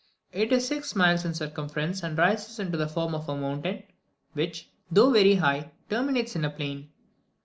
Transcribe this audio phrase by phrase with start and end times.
[0.31, 3.83] It is six miles in circumference, and rises into the form of a mountain,
[4.33, 6.89] which, though very high, terminates in a plain.